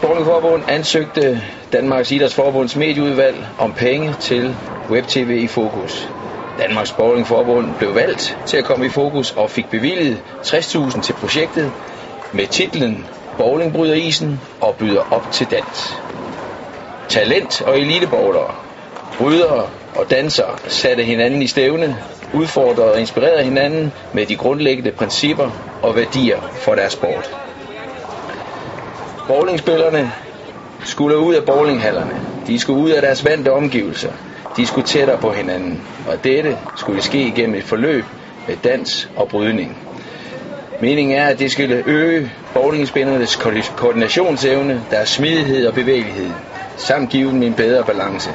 Forbund 0.00 0.64
ansøgte 0.68 1.42
Danmarks 1.72 2.10
Idrætsforbunds 2.12 2.76
medieudvalg 2.76 3.46
om 3.58 3.72
penge 3.72 4.14
til 4.14 4.56
WebTV 4.90 5.30
i 5.42 5.46
fokus. 5.46 6.10
Danmarks 6.58 6.92
Bowlingforbund 6.92 7.74
blev 7.74 7.94
valgt 7.94 8.38
til 8.46 8.56
at 8.56 8.64
komme 8.64 8.86
i 8.86 8.88
fokus 8.88 9.30
og 9.30 9.50
fik 9.50 9.70
bevilget 9.70 10.22
60.000 10.46 11.00
til 11.02 11.12
projektet 11.12 11.72
med 12.32 12.46
titlen 12.46 13.08
Bowling 13.36 13.72
bryder 13.72 13.94
isen 13.94 14.40
og 14.60 14.76
byder 14.76 15.12
op 15.12 15.30
til 15.30 15.50
dans. 15.50 16.02
Talent 17.08 17.62
og 17.62 17.80
elitebowlere, 17.80 18.54
brydere 19.18 19.70
og 19.94 20.10
dansere 20.10 20.58
satte 20.68 21.02
hinanden 21.04 21.42
i 21.42 21.46
stævne, 21.46 21.98
udfordrede 22.32 22.92
og 22.92 23.00
inspirerede 23.00 23.44
hinanden 23.44 23.92
med 24.12 24.26
de 24.26 24.36
grundlæggende 24.36 24.92
principper 24.92 25.50
og 25.82 25.96
værdier 25.96 26.40
for 26.54 26.74
deres 26.74 26.92
sport. 26.92 27.30
Bowlingspillerne 29.32 30.12
skulle 30.84 31.18
ud 31.18 31.34
af 31.34 31.44
bowlinghallerne. 31.44 32.20
De 32.46 32.60
skulle 32.60 32.80
ud 32.80 32.90
af 32.90 33.02
deres 33.02 33.24
vante 33.24 33.52
omgivelser. 33.52 34.12
De 34.56 34.66
skulle 34.66 34.86
tættere 34.86 35.18
på 35.18 35.32
hinanden. 35.32 35.82
Og 36.06 36.24
dette 36.24 36.58
skulle 36.74 37.02
ske 37.02 37.32
gennem 37.36 37.54
et 37.54 37.64
forløb 37.64 38.04
med 38.46 38.56
dans 38.56 39.10
og 39.16 39.28
brydning. 39.28 39.78
Meningen 40.80 41.16
er, 41.16 41.26
at 41.26 41.38
det 41.38 41.52
skulle 41.52 41.82
øge 41.86 42.32
bowlingspillernes 42.54 43.36
koordinationsevne, 43.76 44.84
deres 44.90 45.08
smidighed 45.08 45.66
og 45.66 45.74
bevægelighed, 45.74 46.30
samt 46.76 47.10
give 47.10 47.30
dem 47.30 47.42
en 47.42 47.54
bedre 47.54 47.84
balance. 47.84 48.30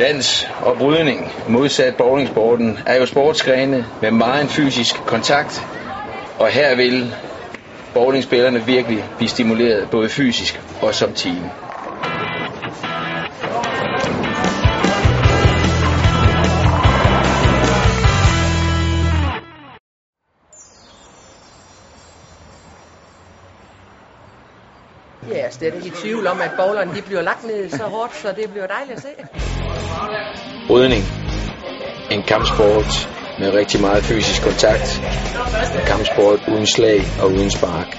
Dans 0.00 0.48
og 0.62 0.78
brydning, 0.78 1.32
modsat 1.46 1.96
bowlingsporten, 1.96 2.78
er 2.86 2.96
jo 2.96 3.06
sportsgrene 3.06 3.86
med 4.00 4.10
meget 4.10 4.50
fysisk 4.50 5.06
kontakt, 5.06 5.66
og 6.38 6.48
her 6.48 6.76
vil 6.76 7.14
bowlingspillerne 7.94 8.60
virkelig 8.66 9.04
blive 9.16 9.28
stimuleret 9.28 9.90
både 9.90 10.08
fysisk 10.08 10.60
og 10.82 10.94
som 10.94 11.12
team. 11.12 11.36
Ja, 25.28 25.36
jeg 25.36 25.46
er 25.46 25.50
slet 25.50 25.74
ikke 25.74 25.86
i 25.86 25.90
tvivl 25.90 26.26
om, 26.26 26.40
at 26.40 26.50
bowlerne 26.56 26.94
de 26.94 27.02
bliver 27.02 27.22
lagt 27.22 27.44
ned 27.44 27.70
så 27.70 27.82
hårdt, 27.82 28.16
så 28.16 28.28
det 28.36 28.50
bliver 28.50 28.66
dejligt 28.66 28.96
at 28.96 29.02
se. 29.02 29.08
Brydning. 30.66 31.02
En 32.10 32.22
kampsport 32.22 33.08
med 33.38 33.54
rigtig 33.54 33.80
meget 33.80 34.04
fysisk 34.04 34.42
kontakt. 34.42 35.02
Kampsport 35.86 36.40
uden 36.48 36.66
slag 36.66 37.00
og 37.20 37.32
uden 37.32 37.50
spark. 37.50 37.98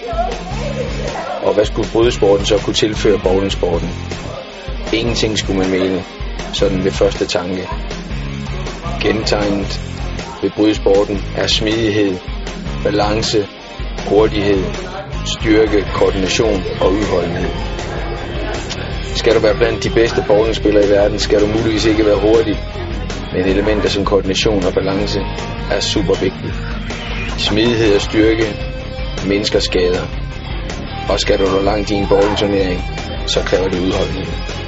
Og 1.41 1.53
hvad 1.53 1.65
skulle 1.65 1.89
brydesporten 1.91 2.45
så 2.45 2.57
kunne 2.57 2.73
tilføre 2.73 3.19
bowlingsporten? 3.23 3.89
Ingenting 4.93 5.37
skulle 5.37 5.59
man 5.59 5.71
mene, 5.71 6.03
sådan 6.53 6.83
ved 6.83 6.91
første 6.91 7.25
tanke. 7.25 7.69
Gentegnet 9.01 9.81
ved 10.41 10.51
brydesporten 10.55 11.23
er 11.37 11.47
smidighed, 11.47 12.17
balance, 12.83 13.47
hurtighed, 14.09 14.63
styrke, 15.25 15.85
koordination 15.93 16.63
og 16.81 16.91
udholdenhed. 16.91 17.49
Skal 19.15 19.35
du 19.35 19.39
være 19.39 19.55
blandt 19.55 19.83
de 19.83 19.89
bedste 19.89 20.23
bowlingspillere 20.27 20.85
i 20.85 20.89
verden, 20.89 21.19
skal 21.19 21.41
du 21.41 21.47
muligvis 21.47 21.85
ikke 21.85 22.05
være 22.05 22.19
hurtig, 22.19 22.57
men 23.35 23.45
elementer 23.47 23.89
som 23.89 24.05
koordination 24.05 24.65
og 24.65 24.73
balance 24.73 25.19
er 25.71 25.79
super 25.79 26.15
vigtige. 26.25 26.53
Smidighed 27.37 27.95
og 27.95 28.01
styrke 28.01 28.47
mennesker 29.27 29.59
skader. 29.59 30.05
Og 31.09 31.19
skal 31.19 31.39
du 31.39 31.45
nå 31.45 31.61
langt 31.61 31.91
i 31.91 31.93
en 31.93 32.07
bowlingturnering, 32.07 32.81
så 33.27 33.39
kræver 33.39 33.67
det 33.67 33.79
udholdenhed. 33.79 34.64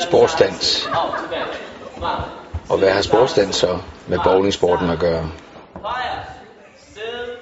Sportsdans. 0.00 0.88
Og 2.68 2.78
hvad 2.78 2.90
har 2.90 3.02
sportsdans 3.02 3.56
så 3.56 3.78
med 4.06 4.18
bowlingsporten 4.24 4.90
at 4.90 4.98
gøre? 4.98 5.30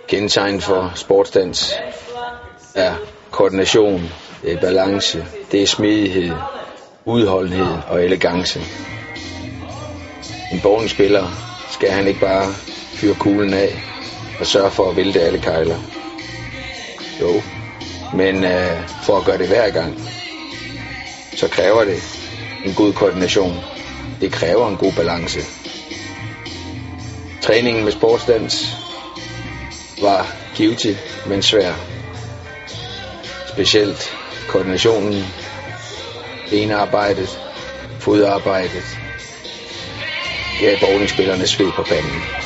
Kendetegn 0.08 0.60
for 0.60 0.92
sportsdans 0.94 1.74
er 2.74 2.94
koordination, 3.30 4.02
det 4.42 4.52
er 4.52 4.60
balance, 4.60 5.26
det 5.52 5.62
er 5.62 5.66
smidighed, 5.66 6.32
udholdenhed 7.04 7.78
og 7.88 8.04
elegance. 8.04 8.60
En 10.52 10.60
bowlingspiller 10.62 11.26
skal 11.70 11.90
han 11.90 12.06
ikke 12.06 12.20
bare 12.20 12.52
fyre 12.94 13.14
kuglen 13.14 13.54
af 13.54 13.82
og 14.40 14.46
sørge 14.46 14.70
for 14.70 14.90
at 14.90 14.96
vælte 14.96 15.20
alle 15.20 15.38
kejler. 15.38 15.76
Jo, 17.20 17.42
men 18.12 18.44
øh, 18.44 18.88
for 19.02 19.18
at 19.18 19.24
gøre 19.24 19.38
det 19.38 19.48
hver 19.48 19.70
gang, 19.70 19.98
så 21.36 21.48
kræver 21.48 21.84
det 21.84 22.02
en 22.64 22.74
god 22.74 22.92
koordination. 22.92 23.56
Det 24.20 24.32
kræver 24.32 24.68
en 24.68 24.76
god 24.76 24.92
balance. 24.92 25.40
Træningen 27.42 27.84
med 27.84 27.92
sportsdans 27.92 28.76
var 30.00 30.26
givtig, 30.54 30.96
men 31.26 31.42
svær. 31.42 31.72
Specielt 33.48 34.16
koordinationen, 34.48 35.24
benarbejdet, 36.50 37.40
fodarbejdet, 37.98 38.98
gav 40.60 40.76
bowlingspillerne 40.80 41.46
sved 41.46 41.72
på 41.72 41.82
panden. 41.82 42.41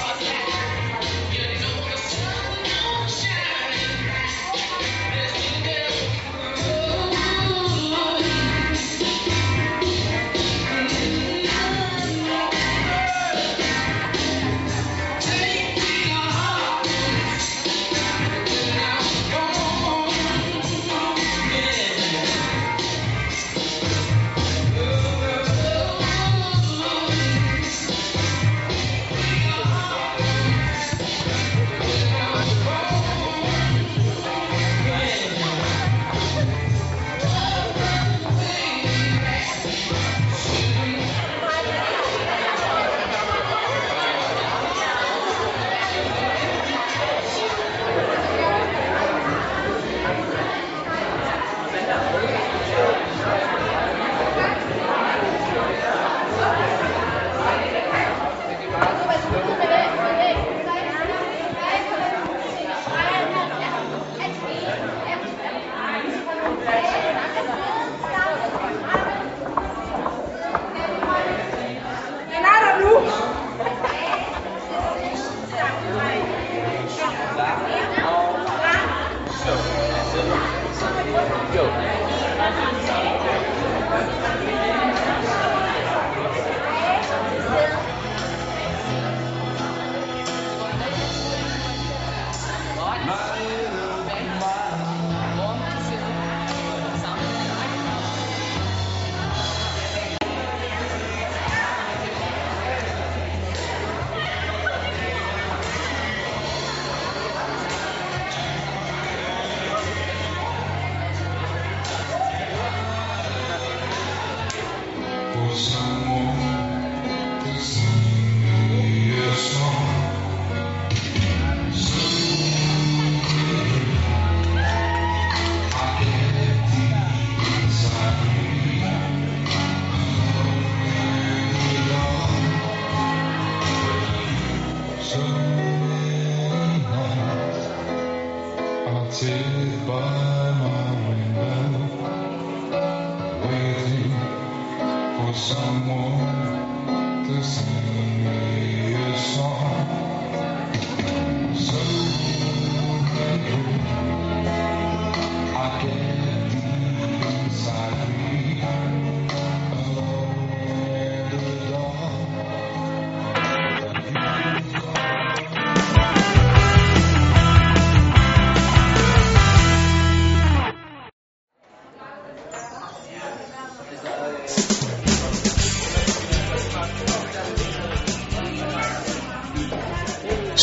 Someone 145.46 146.15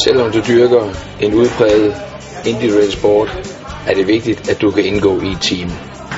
Selvom 0.04 0.32
du 0.32 0.40
dyrker 0.48 0.90
en 1.22 1.34
udpræget 1.34 1.96
individuel 2.46 2.92
sport, 2.92 3.30
er 3.88 3.94
det 3.94 4.08
vigtigt, 4.08 4.50
at 4.50 4.62
du 4.62 4.72
kan 4.72 4.86
indgå 4.86 5.22
i 5.22 5.32
et 5.32 5.42
team. 5.42 5.72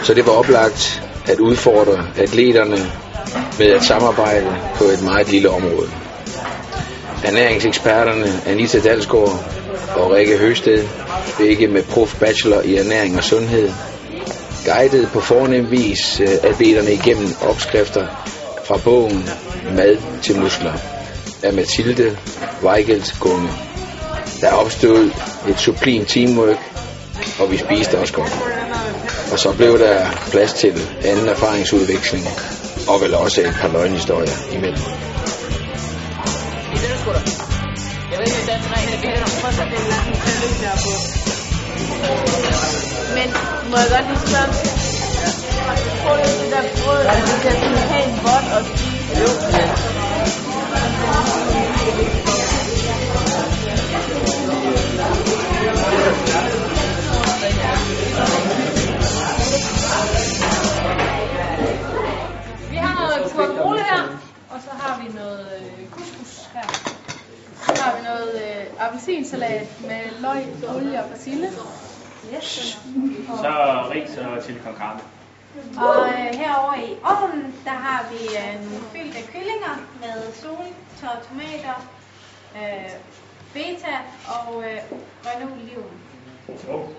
Så 0.04 0.14
det 0.14 0.26
var 0.26 0.32
oplagt 0.32 1.04
at 1.28 1.40
udfordre 1.40 2.08
atleterne 2.18 2.78
med 3.60 3.68
at 3.68 3.84
samarbejde 3.84 4.56
på 4.76 4.84
et 4.84 5.04
meget 5.04 5.32
lille 5.32 5.50
område. 5.50 5.90
Ernæringseksperterne 7.24 8.28
Anita 8.46 8.80
Dalsgaard 8.80 9.44
og 9.96 10.12
Rikke 10.12 10.38
Høsted, 10.38 10.84
begge 11.38 11.68
med 11.68 11.84
prof 11.84 12.20
bachelor 12.20 12.62
i 12.62 12.76
ernæring 12.76 13.18
og 13.18 13.24
sundhed, 13.24 13.70
guidede 14.66 15.10
på 15.14 15.20
fornem 15.20 15.72
vis 15.72 16.22
øh, 16.22 16.28
atleterne 16.44 16.94
igennem 16.94 17.28
opskrifter 17.50 18.08
fra 18.64 18.78
bogen 18.84 19.30
Mad 19.76 19.98
til 20.22 20.40
muskler 20.40 20.74
af 21.44 21.54
Mathilde 21.54 22.18
Weigelt 22.64 23.16
Gunge. 23.20 23.65
Der 24.42 24.52
opstod 24.52 25.12
et 25.50 25.60
sublimt 25.60 26.08
teamwork, 26.08 26.60
og 27.40 27.52
vi 27.52 27.58
spiste 27.58 28.00
også 28.00 28.14
godt. 28.14 28.34
Og 29.32 29.40
så 29.40 29.54
blev 29.58 29.80
der 29.80 30.06
plads 30.32 30.54
til 30.54 30.74
anden 31.06 31.28
erfaringsudveksling, 31.28 32.26
og 32.88 33.02
vel 33.02 33.16
også 33.16 33.42
et 33.42 33.56
par 33.62 33.68
løgnhistorier 33.68 34.38
imellem. 34.52 34.84
Men 43.18 43.30
må 43.72 43.78
jeg 43.78 43.90
godt 43.96 44.06
lige 44.10 44.20
spørge, 44.28 44.48
du 44.48 46.26
det 46.44 46.52
der 46.52 46.62
brød, 46.84 47.06
at 47.06 47.18
vi 47.28 47.34
kan 47.44 47.52
sådan 47.52 47.78
have 47.78 48.04
en 48.10 48.20
bot 48.24 48.46
og 48.58 48.66
spise? 48.66 49.95
Olie 70.76 71.04
og 71.04 71.10
persille. 71.10 71.50
Yes. 72.34 72.78
Så 73.28 73.52
ris 73.92 74.18
og 74.18 74.44
chili 74.44 74.60
con 74.66 74.76
carne. 74.78 75.00
Og 75.78 76.08
øh, 76.08 76.40
herovre 76.40 76.80
i 76.80 76.98
ovnen, 77.04 77.56
der 77.66 77.72
har 77.72 78.06
vi 78.12 78.26
øh, 78.26 78.70
nogle 78.70 78.86
fyldte 78.94 79.32
kyllinger 79.32 79.76
med 80.02 80.34
soltørrede 80.34 81.22
tomater, 81.30 81.78
øh, 82.56 82.92
beta 83.54 83.96
og 84.28 84.64
øh, 84.64 85.00
grønne 85.24 85.52
oliven. 85.54 85.92
Oh. 86.70 86.90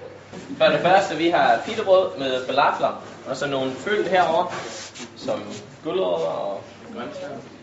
For 0.59 0.65
det 0.65 0.81
første, 0.81 1.17
vi 1.17 1.29
har 1.29 1.61
pittebrød 1.65 2.19
med 2.19 2.47
falafler, 2.47 3.03
og 3.29 3.37
så 3.37 3.47
nogle 3.47 3.73
fyld 3.73 4.07
herover 4.07 4.55
som 5.17 5.43
gulerødder 5.85 6.27
og 6.27 6.63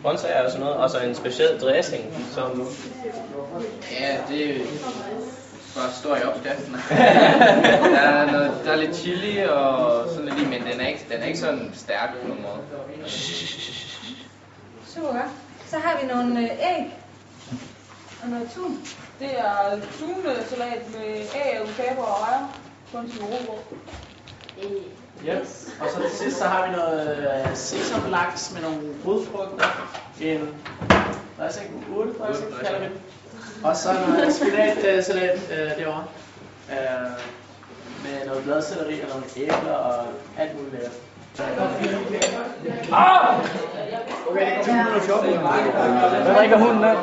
grøntsager 0.03 0.45
og 0.45 0.51
sådan 0.51 0.65
noget, 0.65 0.77
og 0.77 0.89
så 0.89 0.99
en 0.99 1.15
speciel 1.15 1.59
dressing, 1.61 2.27
som... 2.31 2.67
Ja, 3.99 4.17
det 4.29 4.61
bare 5.75 5.91
står 5.91 6.15
i 6.15 6.23
opskriften. 6.23 6.73
der, 7.95 7.99
er 7.99 8.31
noget, 8.31 8.61
der 8.65 8.71
er 8.71 8.75
lidt 8.75 8.95
chili 8.95 9.37
og 9.37 10.05
sådan 10.09 10.25
lidt 10.25 10.39
i, 10.39 10.45
men 10.45 10.61
den 10.71 10.81
er 10.81 10.87
ikke, 10.87 11.05
den 11.11 11.21
er 11.21 11.25
ikke 11.25 11.39
sådan 11.39 11.71
stærk 11.73 12.09
på 12.21 12.27
nogen 12.27 12.43
måde. 12.43 12.61
Super. 14.87 15.21
Så 15.67 15.77
har 15.79 15.99
vi 16.01 16.07
nogle 16.07 16.39
øh, 16.39 16.49
æg 16.51 16.97
og 18.23 18.29
noget 18.29 18.49
tun. 18.55 18.79
Det 19.19 19.39
er 19.39 19.79
tunesalat 19.99 20.91
med 20.91 21.17
æg, 21.35 21.55
avocado 21.55 22.01
og 22.01 22.21
rejer. 22.21 22.59
Kun 22.93 23.09
til 23.09 23.21
robrød. 23.21 23.59
Ja. 25.25 25.39
Og 25.79 25.89
så 25.93 26.01
til 26.01 26.17
sidst 26.17 26.37
så 26.37 26.45
har 26.45 26.67
vi 26.67 26.75
noget 26.75 27.17
øh, 27.17 27.55
sesamlaks 27.55 28.53
med 28.53 28.61
nogle 28.61 28.79
rodfrugter. 29.05 29.65
En 30.21 30.49
dressing, 31.39 31.85
urtedressing 31.95 32.53
kalder 32.61 32.79
vi 32.79 32.85
den. 32.85 32.93
Og 33.63 33.75
så 33.77 33.89
noget 34.07 34.33
spinatsalat 34.33 35.39
øh, 35.51 35.83
derovre. 35.83 36.03
Øh, 36.71 37.11
med 38.03 38.25
noget 38.27 38.43
bladcelleri 38.43 39.01
og 39.01 39.09
nogle 39.09 39.25
æbler 39.37 39.73
og 39.73 40.05
alt 40.37 40.55
muligt 40.55 40.73
lækkert. 40.73 40.91
Ah! 42.91 43.39
Okay, 44.29 44.63
214. 44.63 45.37
Hvad 46.23 46.35
drikker 46.35 46.57
hunden 46.57 46.83
af? 46.83 46.95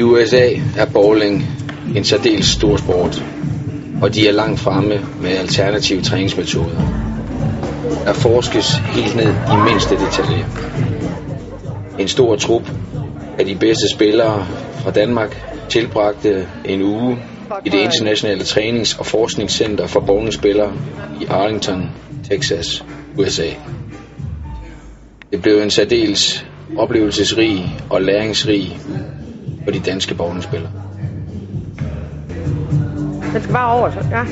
I 0.00 0.02
USA 0.02 0.48
er 0.76 0.86
bowling 0.92 1.46
en 1.96 2.04
særdeles 2.04 2.46
stor 2.46 2.76
sport, 2.76 3.24
og 4.02 4.14
de 4.14 4.28
er 4.28 4.32
langt 4.32 4.60
fremme 4.60 5.00
med 5.22 5.30
alternative 5.30 6.02
træningsmetoder. 6.02 6.80
Der 8.04 8.12
forskes 8.12 8.74
helt 8.74 9.16
ned 9.16 9.28
i 9.28 9.70
mindste 9.70 9.94
detalje. 9.94 10.46
En 11.98 12.08
stor 12.08 12.36
trup 12.36 12.70
af 13.38 13.46
de 13.46 13.54
bedste 13.54 13.88
spillere 13.94 14.46
fra 14.78 14.90
Danmark 14.90 15.42
tilbragte 15.68 16.48
en 16.64 16.82
uge 16.82 17.18
i 17.64 17.68
det 17.68 17.78
internationale 17.78 18.44
trænings- 18.44 18.98
og 18.98 19.06
forskningscenter 19.06 19.86
for 19.86 20.00
bowlingspillere 20.00 20.72
i 21.20 21.24
Arlington, 21.24 21.90
Texas, 22.30 22.84
USA. 23.18 23.48
Det 25.32 25.42
blev 25.42 25.62
en 25.62 25.70
særdeles 25.70 26.46
oplevelsesrig 26.76 27.76
og 27.90 28.02
læringsrig 28.02 28.78
for 29.64 29.70
de 29.70 29.80
danske 29.80 30.14
bowlingspillere. 30.14 30.72
Den 33.32 33.42
skal 33.42 33.54
bare 33.54 33.72
over, 33.72 33.90
så 33.90 33.98
ja. 34.10 34.26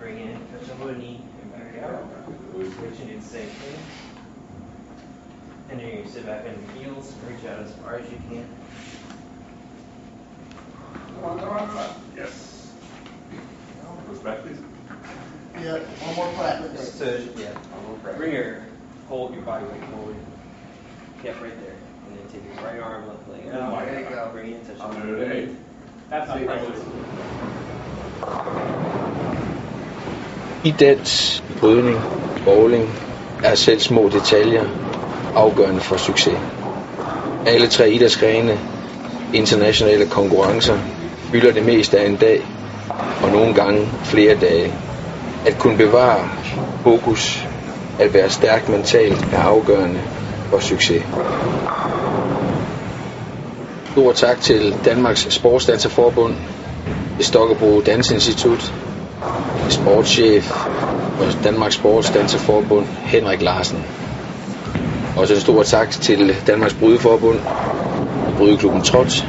Bring 0.00 0.18
in, 0.20 0.36
touch 0.52 0.70
over 0.80 0.92
the 0.92 1.00
knee, 1.00 1.20
and 5.70 5.80
then 5.80 5.88
you 5.88 6.04
sit 6.06 6.26
back 6.26 6.46
in 6.46 6.54
the 6.66 6.80
heels, 6.80 7.14
reach 7.28 7.44
out 7.50 7.58
as 7.66 7.72
far 7.84 7.94
as 7.94 8.10
you 8.10 8.18
can. 8.30 8.46
Yes. 11.20 12.07
So, 16.98 17.16
yeah, 17.36 17.54
bring 18.16 18.32
your, 18.32 18.56
hold 19.08 19.32
your 19.32 19.44
body 19.44 19.64
weight 19.66 19.84
forward. 19.84 20.16
Yep, 21.22 21.40
right 21.42 21.60
there. 21.62 21.76
And 22.08 22.18
then 22.18 22.26
take 22.32 22.42
your 22.44 22.64
right 22.64 22.80
arm, 22.80 23.06
left 23.06 23.28
leg 23.30 23.54
out. 23.54 23.86
There 23.86 24.00
you 24.00 24.08
go. 24.08 24.30
Bring 24.32 24.50
it 24.50 24.54
in, 24.56 24.66
touch 24.66 24.80
I'm 24.80 24.90
over 24.90 25.00
gonna 25.00 25.16
the 25.16 25.24
do 25.24 25.46
knee. 25.46 25.56
That's 26.10 26.28
not 26.28 26.44
pressure. 26.44 26.74
Idræt, 30.64 31.42
brydning, 31.60 32.00
bowling 32.44 32.90
er 33.44 33.54
selv 33.54 33.80
små 33.80 34.08
detaljer 34.08 34.64
afgørende 35.36 35.80
for 35.80 35.96
succes. 35.96 36.38
Alle 37.46 37.66
tre 37.66 37.90
idrætsgrene, 37.90 38.58
internationale 39.34 40.06
konkurrencer, 40.06 40.78
fylder 41.32 41.52
det 41.52 41.64
meste 41.66 41.98
af 41.98 42.06
en 42.06 42.16
dag, 42.16 42.46
og 43.22 43.30
nogle 43.30 43.54
gange 43.54 43.88
flere 44.04 44.34
dage. 44.40 44.74
At 45.46 45.58
kunne 45.58 45.76
bevare 45.76 46.28
fokus 46.82 47.48
at 47.98 48.14
være 48.14 48.30
stærk 48.30 48.68
mentalt 48.68 49.28
er 49.32 49.38
afgørende 49.38 50.00
for 50.50 50.58
succes. 50.58 51.02
Stor 53.92 54.12
tak 54.12 54.40
til 54.40 54.74
Danmarks 54.84 55.26
Sportsdanserforbund, 55.34 56.34
Stokkerbro 57.20 57.80
Dansinstitut, 57.80 58.72
sportschef 59.68 60.66
og 61.20 61.26
Danmarks 61.44 61.74
Sportsdanserforbund 61.74 62.86
Henrik 62.86 63.42
Larsen. 63.42 63.84
Også 65.16 65.34
en 65.34 65.40
stor 65.40 65.62
tak 65.62 65.90
til 65.90 66.36
Danmarks 66.46 66.74
Brydeforbund, 66.74 67.40
Brydeklubben 68.38 68.82
Trots, 68.82 69.26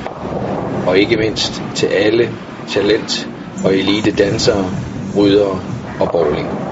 og 0.87 0.97
ikke 0.97 1.17
mindst 1.17 1.61
til 1.75 1.87
alle 1.87 2.31
talent- 2.67 3.27
og 3.65 3.75
elite 3.75 4.11
dansere, 4.11 4.65
brydere 5.15 5.59
og 5.99 6.11
bowling. 6.11 6.68